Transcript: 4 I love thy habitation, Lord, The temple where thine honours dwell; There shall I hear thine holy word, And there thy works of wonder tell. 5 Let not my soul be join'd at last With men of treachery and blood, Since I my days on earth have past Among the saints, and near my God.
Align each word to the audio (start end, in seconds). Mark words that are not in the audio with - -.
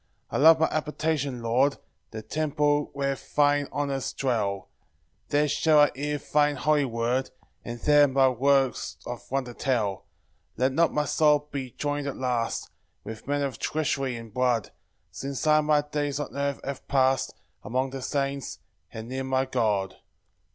4 0.31 0.39
I 0.39 0.41
love 0.41 0.57
thy 0.57 0.65
habitation, 0.73 1.43
Lord, 1.43 1.77
The 2.09 2.23
temple 2.23 2.89
where 2.93 3.13
thine 3.35 3.67
honours 3.71 4.13
dwell; 4.13 4.67
There 5.29 5.47
shall 5.47 5.77
I 5.77 5.91
hear 5.93 6.17
thine 6.17 6.55
holy 6.55 6.85
word, 6.85 7.29
And 7.63 7.79
there 7.81 8.07
thy 8.07 8.29
works 8.29 8.97
of 9.05 9.29
wonder 9.29 9.53
tell. 9.53 9.97
5 9.97 10.03
Let 10.57 10.71
not 10.71 10.91
my 10.91 11.05
soul 11.05 11.47
be 11.51 11.69
join'd 11.77 12.07
at 12.07 12.17
last 12.17 12.71
With 13.03 13.27
men 13.27 13.43
of 13.43 13.59
treachery 13.59 14.15
and 14.15 14.33
blood, 14.33 14.71
Since 15.11 15.45
I 15.45 15.61
my 15.61 15.81
days 15.81 16.19
on 16.19 16.35
earth 16.35 16.59
have 16.63 16.87
past 16.87 17.35
Among 17.63 17.91
the 17.91 18.01
saints, 18.01 18.57
and 18.91 19.07
near 19.07 19.23
my 19.23 19.45
God. 19.45 19.97